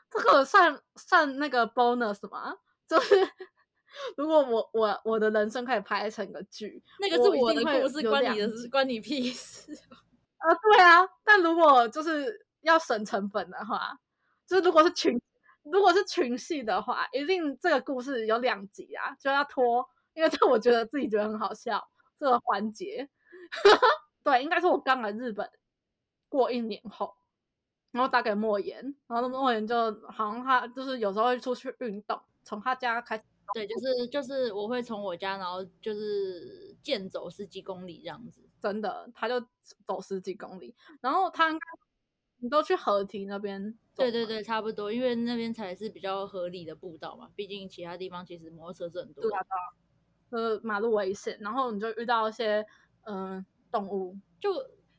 [0.09, 2.57] 这个算算那个 bonus 吗？
[2.87, 3.15] 就是
[4.17, 9.71] 如果我我我的人生可以拍成个剧，那个是我的故事，关你的事，关你屁事
[10.37, 10.53] 啊！
[10.53, 13.97] 对啊，但如果就是要省成本的话，
[14.45, 15.19] 就是如果是群
[15.63, 23.09] 如果是群戏的话，一定这个故事有两集啊，就要拖，因为这我觉得自己觉得很好笑这个环节。
[24.23, 25.49] 对，应该是我刚来日本
[26.27, 27.15] 过一年后，
[27.91, 32.21] 然后打给莫言，然后莫言就好像他就是有时候会出去运动。
[32.45, 39.45] 从他家开始，对，就是就是我会从我家，然后就是健走十几公里这样子，真的，他就
[39.85, 41.51] 走十几公里，然后他
[42.37, 49.41] 你都去河堤那边，对对对，差不多，因为那边才是比较合理的步道嘛，毕竟其他地方其实摩托车是很多，对啊，
[50.29, 52.65] 呃，马路危险，然后你就遇到一些
[53.05, 54.51] 嗯动物，就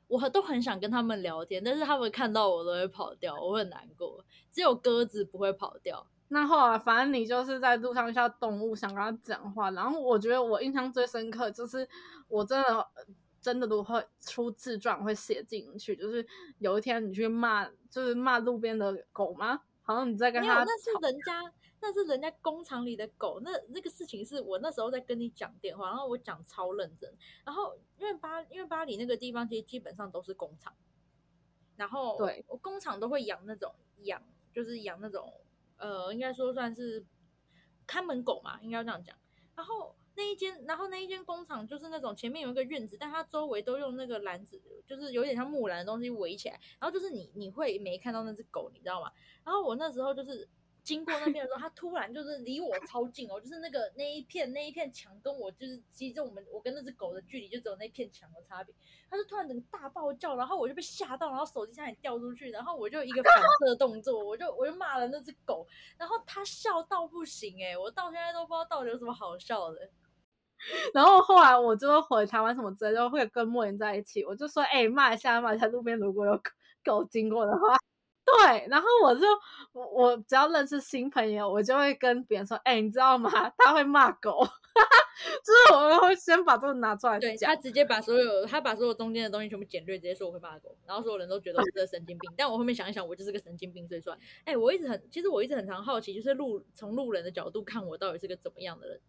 [0.09, 6.07] 我都很想跟他们聊天，但是他们看到我都会跑掉，我会很难过，只有鸽子不会跑掉。
[6.29, 9.71] 那后来，反正你就是在路上遇到动物，想跟它讲话。
[9.71, 11.89] 然后我觉得我印象最深刻，就是
[12.27, 12.89] 我真的
[13.41, 15.95] 真的都会出自传会写进去。
[15.95, 16.27] 就是
[16.59, 19.61] 有一天你去骂，就是骂路边的狗吗？
[19.83, 21.41] 好像你在跟他，那是人家，
[21.81, 23.39] 那是人家工厂里的狗。
[23.45, 27.09] 那那个事情是我那时候在跟你讲电话，然后我讲超认真。
[27.45, 30.75] 然后因为巴，因为巴黎那个地方其实基本上都是工厂，
[31.77, 34.21] 然后对，我工厂都会养那种养，
[34.53, 35.33] 就是养那种。
[35.79, 37.05] 呃，应该说算是
[37.87, 39.17] 看门狗嘛，应该这样讲。
[39.55, 46.61] 然后那一间，然后那一间工厂就是那种前面有一个院子，但它周围都用那个篮子，就是有点像木兰的东西围起来。
[46.79, 49.11] 然后就是你你会没看到那只狗，你知道吗？
[49.45, 50.49] 然后我那时候就是
[50.87, 58.73] 经过那边的时候，他突然就是离我超近哦，就是那个那一片那一片墙跟我就是其实我们我跟那只狗的距离就只有那片墙的差别。
[59.11, 63.35] 他就突然整个大爆叫，然后我就被吓到，然后手机差点掉出去，然后我就一个反
[63.67, 65.67] 射动作，我就我就骂了那只狗，
[65.99, 69.91] 然后他笑到不行哎、我到现在都不知道到底有什么好笑的。
[70.95, 76.41] 然后后来我就回台湾什么之类，就会跟莫言在一起，我就说，哎、骂一下，骂一下，路边如果有
[76.83, 77.77] 狗经过的话，
[78.27, 79.25] 对，然后我就
[79.73, 83.31] 我我只要认识新朋友，我就会跟别人说，哎、你知道吗？
[83.59, 84.45] 他会骂狗，
[85.45, 92.29] 就是我会先把这个拿出来讲对他，直接把所有他把所有中间的东西全部简略，直接说我会骂狗，然后所有人都觉得我是个神经病。
[92.37, 99.01] 但我后面想一想，我就是个神经病，所以说，哎、我一直很，其实我一直很常好奇，就是路从路人的角度看我到底是个怎么样的人，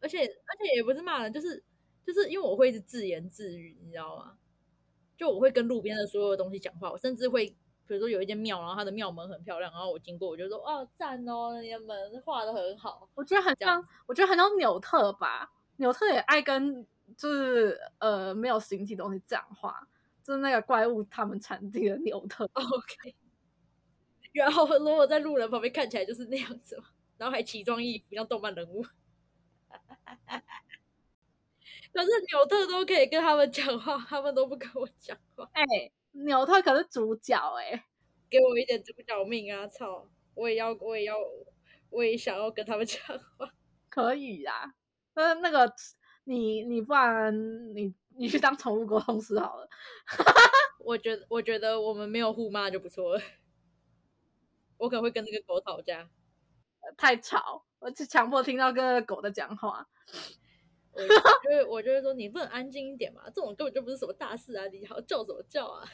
[0.00, 1.62] 而且而且也不是骂人，就是
[2.04, 4.32] 就是因为我会一直自言自语，你知道吗？
[5.16, 7.56] 就我会跟路边的所有东西讲话，我甚至会。
[7.90, 13.08] 比如说有一间庙，然后它的庙门很漂亮，然后我经过，我就说哦赞哦，你的门画的很好。
[13.16, 19.88] 我觉得很像，我觉得很像纽特吧，纽特也爱跟就是呃没有形体的东西讲话，
[20.22, 22.44] 就是那个怪物他们产地的纽特。
[22.54, 23.14] OK，
[24.32, 26.84] 然后如果在路人旁边看起来就是那样子嘛，
[27.18, 28.84] 然后还奇装异服，像动漫人物。
[31.92, 35.64] 可是纽特都可以跟他们讲话，他们都不跟我讲话，哎、
[36.12, 37.84] 纽特可是主角哎、
[38.28, 39.66] 给我一点主角命啊！
[39.66, 41.16] 操，我也要，我也要，
[41.90, 43.52] 我也想要跟他们讲话。
[43.88, 44.74] 可以啦。
[45.14, 45.72] 那那个
[46.24, 47.34] 你你不然
[47.74, 49.68] 你你去当宠物沟通师好了。
[50.78, 53.22] 我觉得，我觉得我们没有互骂就不错了。
[54.78, 56.08] 我可能会跟那个狗吵架。
[56.96, 59.86] 太吵，而且强迫听到跟狗在讲话。
[60.92, 61.08] 我就
[61.50, 65.84] 会 我就会说你不能安静一点嘛，这种根本就不是什么大事啊，你好叫什么叫啊？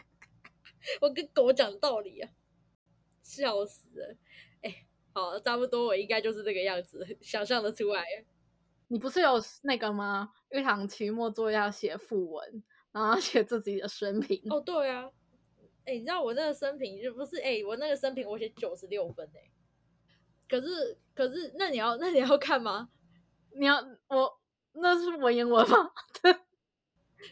[1.00, 2.30] 我跟狗讲道理啊，
[3.22, 4.16] 笑死了！
[4.62, 8.04] 哎、好，差不多我应该就是这个样子，想象的出来。
[8.88, 10.32] 你不是有那个吗？
[10.50, 14.40] 一堂期末作业要写副文，然后要写自己的生平。
[14.50, 15.10] 哦，对啊，
[15.84, 19.50] 哎、你知道我那个生平就不是哎、我那个生平我写九十六分哎、
[20.48, 22.90] 可是可是那你要那你要看吗？
[23.56, 23.76] 你要
[24.08, 24.40] 我
[24.72, 25.90] 那是文言文吗？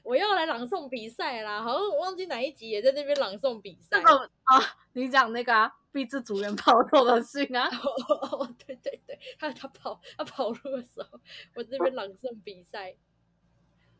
[0.05, 4.01] 我要来朗诵比赛啦，好像我忘记哪一集也在那边朗诵比赛。
[4.01, 4.59] 这个啊，
[4.95, 11.21] 你讲那个啊，壁纸组员跑错的信啊，哦 哦哦，对对对，他他跑他跑路的时候，
[11.55, 12.97] 我这边朗诵比赛，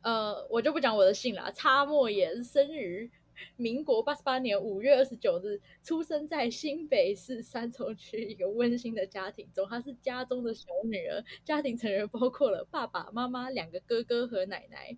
[0.01, 1.51] 呃，我就不讲我的姓啦。
[1.51, 3.11] 叉莫言生于
[3.57, 9.67] 民国八十八年五月二十九日，出生在新北市三重区一个温馨的家庭中。
[9.69, 14.97] 她是家中的小女儿，家庭成员包括了爸爸妈妈、两个哥哥和奶奶。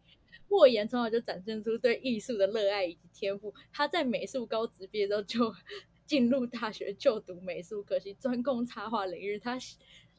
[0.49, 3.53] 莫言从小就展现出对艺术的热爱以及天赋。
[3.73, 5.55] 他在美术高职毕业之后就
[6.07, 9.38] 进入大学就读美术可惜，专攻插画领域。
[9.38, 9.59] 他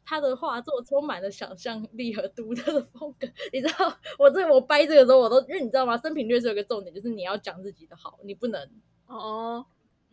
[0.05, 3.27] 他的画作充满了想象力和独特的风格。
[3.51, 5.97] 你知道，我这我掰这个时候，我都因为你知道吗？
[5.97, 8.69] 生平略是有个重点，就是你要讲自己的好，你不能
[9.07, 9.65] 哦，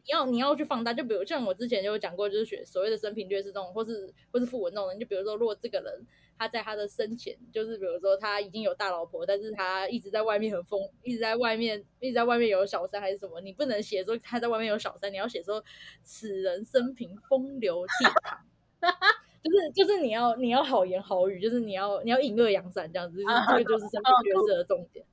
[0.05, 6.07] 你要你要去放大，就比如像我之前就有讲过，就是学所谓的生平略是这种，或是或是副文那种人，就比如说，如果这个人
[6.39, 15.63] 他在他的生前，就是比如说他已经有大老婆，但是他一直在外面很疯，一直在外面一直在外面有小三还是什么，你不能写说他在外面有小三，你要写说
[16.03, 18.39] 此人生平风流倜傥。
[19.43, 25.05] 就是就是你要你要好言好语，就是你要你要引恶扬善这样子，这个就是三个角色的重点。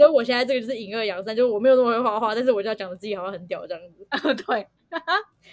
[0.00, 4.06] 所以我现在这个就是隐恶扬善，就是我没有那么会画画，但是我就要讲的自己好像很屌这样子。
[4.46, 4.66] 对，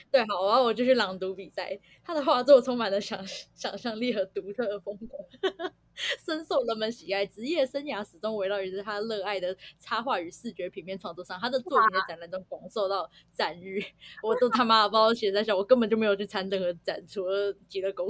[0.09, 1.77] 对，好，然后我就去朗读比赛。
[2.01, 3.21] 他的画作充满了想
[3.53, 5.17] 想象力和独特的风格，
[6.25, 7.25] 深受人们喜爱。
[7.25, 11.37] 职业生涯始终围绕于他热爱的插画与视觉平面创作上。
[11.41, 13.83] 他的作品在展览中广受到赞誉。
[14.23, 18.07] 我都他妈的不知道写在想，我根本就没有去参任何展，除了极乐宫。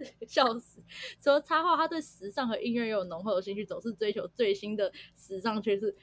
[0.26, 0.80] 笑死！
[1.22, 5.94] 除了插画，他对时尚和音乐也有浓厚的兴趣，总是追求最新的时尚趋势，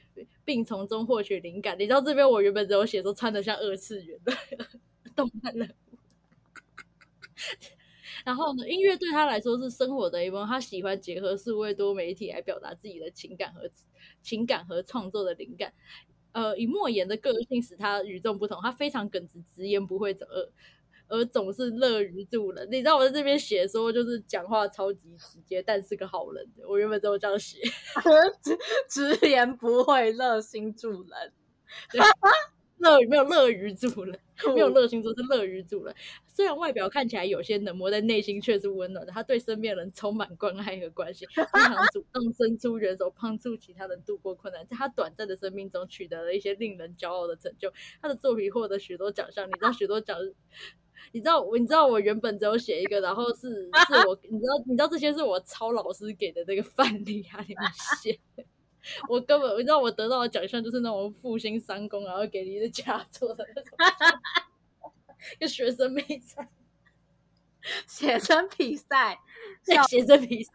[0.44, 1.78] 并从中获取灵感。
[1.78, 4.32] 你知道这边我原本只有写说穿的像二次元的
[5.16, 5.96] 动漫人物，
[8.24, 13.70] 然后呢，音乐对他来说是生活的一部分，他喜欢结合数位多媒体来表达自己的情感和
[14.22, 15.72] 情感和创作的灵感。
[16.32, 20.52] 呃，以莫言的个性使他与众不同，他非常耿直直言，不会走恶。
[21.08, 22.68] 而总是乐于助人。
[22.70, 26.46] 你知道我在这边写说，就是讲话超级直接，但是个好人。
[26.68, 27.58] 我原本都这样写，
[28.42, 28.56] 直
[29.16, 31.32] 直言不讳，热心助人。
[32.78, 34.16] 乐没有乐于助人，
[34.54, 35.92] 没有乐心助是乐于助人。
[36.28, 39.10] 虽然外表看起来有些冷漠，但内心却是温暖的。
[39.12, 44.64] 他对身边人充满关爱和关心， 经常主动伸出援手，帮助其他人度过困难。
[44.64, 47.72] 在他短暂的生命中，取得了一些令人骄傲的成就。
[48.00, 50.16] 他的作品获得许多奖项，你知道许多奖，
[51.12, 57.64] 你知道我，你知道我原本只有写一个，然后是 是我，你知道你知道这些是我抄老师给的那个范例啊，你们
[58.00, 58.18] 写。
[59.08, 63.76] 我根本，你知道我得到的奖项就是那种复兴三公，然后给你的佳作的那种，
[65.38, 66.48] 跟学生比赛，
[67.86, 69.18] 写生比赛，
[69.88, 70.50] 写生比赛。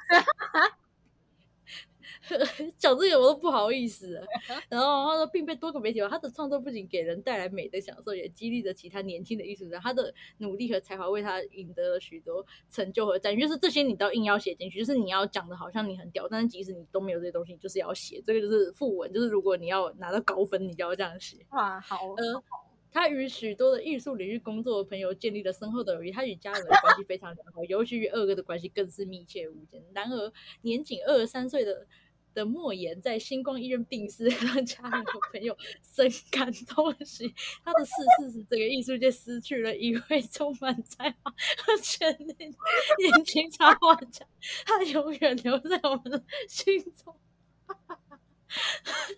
[2.77, 4.21] 讲这个我都不好意思，
[4.69, 9.77] 然后他说，并被多个媒体他的创作不仅给人带来美的享受，也激励着其他年轻的艺术家。
[9.79, 13.41] 他的努力和才华为他赢得了许多成就和赞誉。
[13.41, 18.21] 就是这些你都硬要写进去，就是你要讲的好像你很屌，但是即使你都没有这些东西，你就是要写。
[18.25, 21.37] 这个就是副文，就是如果你要拿到高分，你就要这样写。
[21.51, 22.43] 哇，好，呃。
[22.91, 29.81] 他与许多的艺术领域工作的朋友建立了深厚的友谊，他与家人的关系非常良好，尤其与二哥的关系更是密切无间。
[29.95, 31.87] 然而，年仅二十三岁的。
[32.33, 35.55] 的莫言在星光医院病逝， 让家人和朋友
[35.95, 37.33] 深感痛惜。
[37.63, 44.25] 他的逝世使这个艺术界失去了一位充满才华和潜力的年轻插画家，
[44.65, 47.15] 他永远留在我们的心中。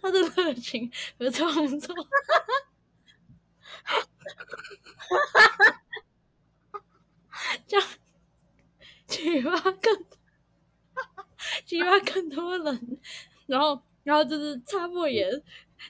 [0.02, 1.50] 他的热情和创
[1.80, 1.94] 作，
[7.68, 7.82] 将
[9.08, 10.06] 启发更。
[11.66, 12.95] 激发更多人，
[13.48, 15.42] 然后，然后就是插破眼，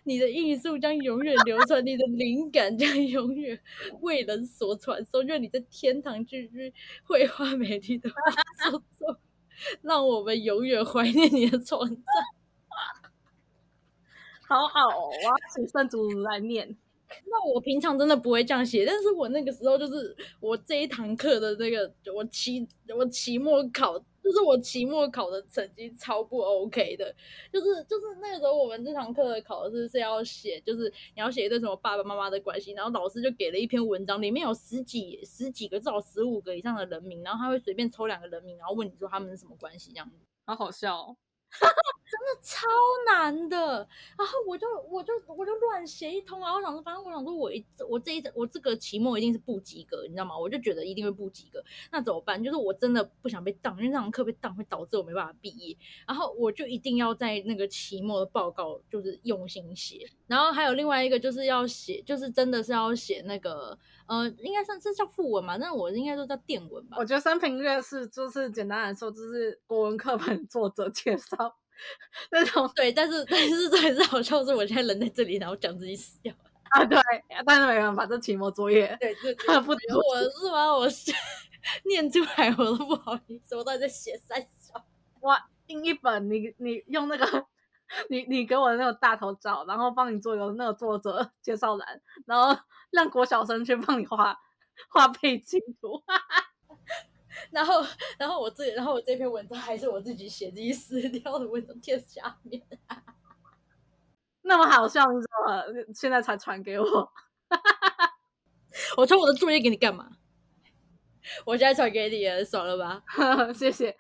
[0.04, 3.60] 你的艺术将永远流传，你的灵感将永远
[4.02, 5.26] 为人所传颂。
[5.26, 8.16] 愿你在天堂继续绘画美丽的画
[8.98, 9.18] 作，
[9.82, 12.04] 让我们永远怀念你的存在。
[14.48, 16.76] 好好，我要请圣祖来念。
[17.26, 24.04] 那我平常真的不会这样写，但是我那个时候就是我这一堂课的那个，我期我期末考。
[24.26, 27.16] 就是我期末考的成绩超不 OK 的，
[27.54, 40.16] 就是就是那个时候我们这堂课的考试是要写，就是你要写一对什么爸爸妈妈的关系，然后老师就给了一篇文章，里面有十几十几个至少十五个以上的人名，然后他会随便抽两个人名，然后问你说他们是什么关系这样子，
[40.46, 41.16] 好好笑。
[41.60, 42.68] 真的超
[43.08, 43.88] 难的，
[44.18, 50.38] 然后我就我就我就乱写一通，然后想说，反正我想说，我一我这一我这个期末一定是不及格，你知道吗？
[50.38, 52.42] 我就觉得一定会不及格，那怎么办？
[52.42, 55.76] 就是我真的不想被当，因为那堂课被当会导致我没办法毕业，
[56.08, 63.78] 然后我就一定要在那个期末的报告就是用心写，然后还有另外一个就是要写，就是真的是要写那个。
[64.08, 66.96] 呃，应该算是叫副文嘛，但是我应该说叫电文吧。
[67.00, 71.45] 我觉得三平乐是就是简单来说，就是国文课本作者介绍
[72.32, 72.72] 那种。
[72.76, 76.34] 对，但是但是这也是好笑，是我现在人在这里，然后讲自己死掉
[76.70, 76.84] 啊。
[76.86, 77.00] 对，
[77.46, 78.96] 但是没办法，这期末作业。
[79.00, 80.74] 对，这 不我是吗？
[80.76, 80.88] 我
[81.86, 84.86] 念出来我都不好意思，我到底在写三小。
[85.22, 87.46] 哇，印一本，你你用那个。
[88.10, 92.60] 你你给我那个大头照，然后帮你做一个那个作者介绍栏，然后
[92.90, 94.36] 让郭晓生去帮你画
[94.90, 96.02] 画背景图，
[97.52, 97.84] 然后
[98.18, 102.62] 然后我这然后我这篇文章还是我自己写自己撕掉的文章贴下面，
[104.44, 107.12] 那么好笑，你怎么现在才传给我？
[108.98, 110.10] 我传我的作业给你干嘛？
[111.46, 113.02] 我现在传给你了，爽了吧？
[113.54, 113.96] 谢谢，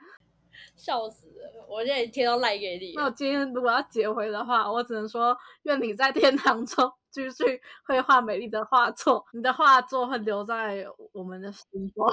[0.75, 1.25] 笑死。
[1.67, 2.93] 我现在贴到赖给你。
[2.95, 12.05] 那我今天如果要结回的话，我只能说愿你在天堂中继续绘画美丽的画作，你的画作会留在我们的心中。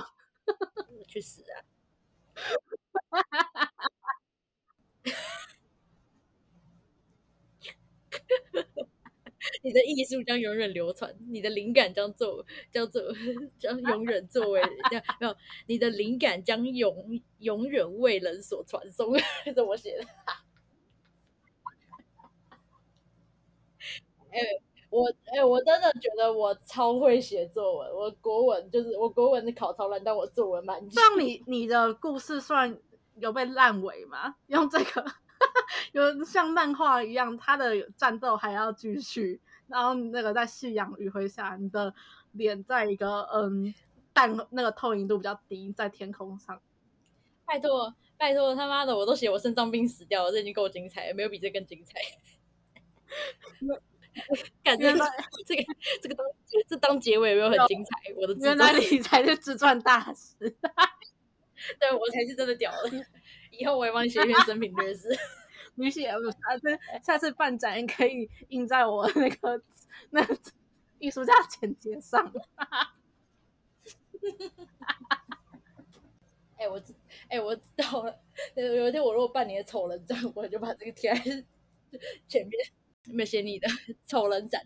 [1.08, 1.62] 去死啊！
[9.62, 13.02] 你的艺术将永远流传，你的灵感将作叫做
[13.58, 15.36] 将永远作为没有，
[15.66, 19.14] 你的灵感将 永永远为人所传颂，
[19.54, 20.04] 这我写的。
[24.30, 24.38] 哎，
[24.92, 30.78] 我哎，我真的觉得我超会写作文，我国文就是我国文的考超烂，但我作文蛮。
[30.90, 32.78] 像你你的故事算
[33.16, 34.36] 有被烂尾吗？
[34.48, 35.04] 用这个。
[35.92, 41.92] 有像漫画一样，他的战斗还要继续，然后那个在夕阳余晖下，你的
[42.32, 43.74] 脸在一个嗯
[44.12, 46.60] 淡那个透明度比较低，在天空上。
[47.46, 51.94] 拜托拜托他妈的，我都写我肾脏病死掉了，这已经够精彩了，没有比这更精彩。
[54.62, 54.92] 感觉
[55.46, 55.64] 这个
[56.02, 56.26] 这个当
[56.68, 57.90] 这当结尾有没有很精彩？
[58.16, 60.34] 我的原来你才是自传大师，
[61.80, 62.90] 对我才是真的屌了。
[63.50, 65.08] 以后我也帮你写一篇生平略史。
[65.74, 69.62] 你写，下次下次办展可以印在我那个
[70.10, 70.26] 那
[70.98, 72.30] 艺术家剪接上。
[76.58, 76.94] 哎、我知
[77.28, 78.20] 哎、我知道了。
[78.54, 81.20] 有有一天我如果办你的丑人展，我就把这个贴在
[82.28, 82.52] 前面，
[83.10, 83.68] 没写你的
[84.06, 84.60] 丑人展。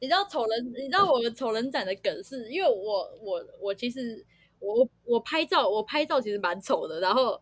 [0.00, 4.24] 你知道丑人，你知道我们丑人展的梗是因为我我我其实
[4.58, 7.40] 我我拍照我拍照其实蛮丑的，然后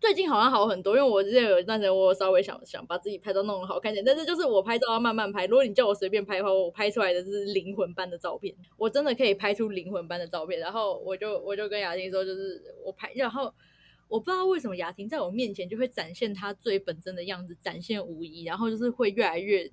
[0.00, 10.60] 最近好像好很多，因为我之前有一段时间我稍微想想把自己拍照弄得好看点，但是就是我拍照要慢慢拍，如果你叫我随便拍的话，我拍出来的是灵魂般的照片，我真的可以拍出灵魂般的照片。
[10.60, 13.52] 然后我就我就跟雅婷说，就是我拍，然后
[14.08, 19.70] 我不知道为什么雅婷在我面前就会展现她最本真的样子，展现无疑，然后就是会越来越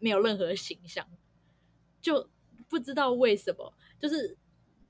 [0.00, 1.06] 没有任何形象，
[2.00, 2.28] 就
[2.68, 4.36] 不知道为什么，就是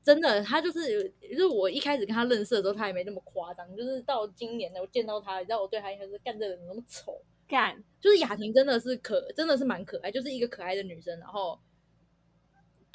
[0.02, 11.58] 真的，她就是就是我一开始跟她认识的时候，她也没那么夸张，就是到今年呢，我见到她，你知道我对她应该是干这人怎么那么丑，干，就是雅婷真的是可真的是蛮可爱，就是一个可爱的女生，然后。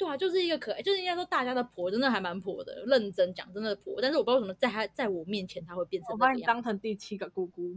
[0.00, 7.74] 对啊，就是一个可爱，就是应该说大家的婆真的还蛮婆的，认真讲真的婆，但是我不知道为什么在他在我面前他会变成我把你当成第七个姑姑。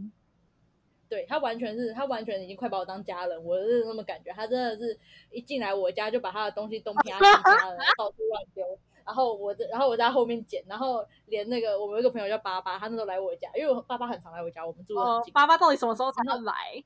[1.06, 4.32] 对他完全是，他完全已经快把我当家人，我是那么感觉。
[4.32, 4.98] 他真的是
[5.30, 8.64] 一进来我家就把他的东西东拼西啪的到处乱丢，
[9.04, 16.82] 然后我在然后我在后面捡，然后连那个我们有一个朋友叫爸爸，他那时候来我家，因为我爸爸很常来我家，我们住的近。，爸爸到底什么时候才能来？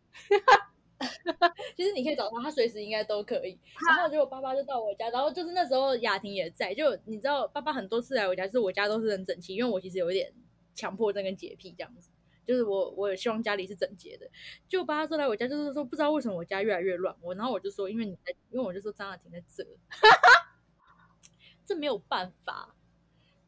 [1.76, 3.58] 其实你可以找他，他随时应该都可以。
[3.88, 10.32] 然后结果爸爸就到我家，然后就是那时候雅婷也在，就你知道爸爸很多次来我家，就是我家都是很整齐，因为我其实有一点
[10.74, 12.10] 强迫症跟洁癖这样子。
[12.46, 14.26] 就是我，我也希望家里是整洁的。
[14.66, 17.14] 就爸爸说来我家，就是说不知道为什么我家越来越乱。
[17.20, 19.66] 我然后我就说，因为你在，因为我就说张雅婷在这，
[21.66, 22.74] 这没有办法。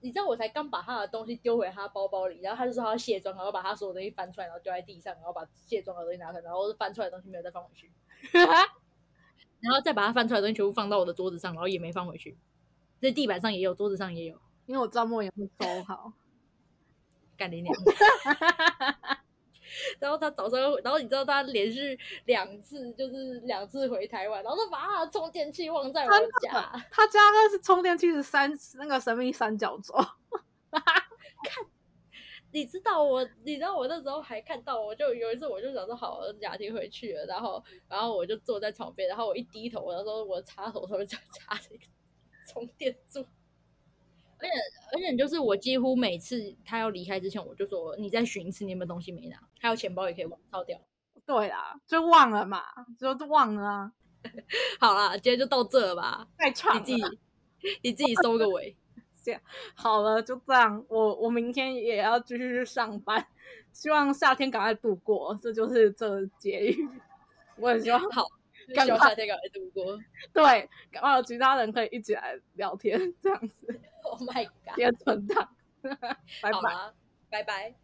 [0.00, 7.90] 你知道我才刚把他的东西丢回他包包里，然后他就说他要卸妆，然后把他所有东西翻出来，然后丢在地上，然后把卸妆的东西拿出来，然后翻出来的东西没有再放回去，
[9.60, 12.36] 然后再把他翻出来的东西全部放到我的桌子上，然后也没放回去。
[13.00, 16.12] 在地板上也有，桌子上也有，因为我知道莫言会收好。
[17.36, 17.74] 干你娘！
[19.98, 26.10] 然后他早上，然后你知道他连续两次，就是两次回台湾，然后他把他的充电器忘在我
[26.40, 26.70] 家。
[26.90, 29.94] 他家那是充电器是三那个神秘三角洲，
[32.52, 41.84] 你知道我，你知道我那时候还看到，我就有一次我就想说，好，雅婷回去了，然后然后我就坐在床边，然后我一低头，那时候我的插头上面就插着一个
[42.48, 43.24] 充电柱。
[44.40, 44.48] 而且
[44.92, 49.36] 而且就是我几乎每次他要离开之前，我就说你再寻一次，你有没有东西没拿？
[49.60, 50.80] 还有钱包也可以忘烧掉。
[51.26, 52.62] 对啦，就忘了嘛，
[52.98, 53.92] 就忘了啊，
[54.80, 56.80] 好啦，今天就到这了吧，太长了。
[56.80, 57.18] 你自己
[57.82, 58.76] 你自己收个尾。
[59.22, 59.40] 这样
[59.74, 60.82] 好了，就这样。
[60.88, 63.26] 我我明天也要继续去上班，
[63.70, 65.38] 希望夏天赶快度过。
[65.42, 66.88] 这就是这个结语。
[67.60, 68.24] 我也希望好，
[68.74, 69.98] 赶快希望夏天赶快度过。
[70.32, 74.74] 对，赶快有其他人可以一起来聊天，这样子 Oh my god！
[74.76, 75.48] 别存档。
[76.42, 76.92] 拜拜。
[77.30, 77.79] 拜拜。